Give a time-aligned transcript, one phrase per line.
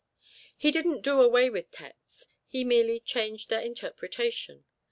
[0.57, 4.65] He didn't do away with texts, he merely changed their interpretation.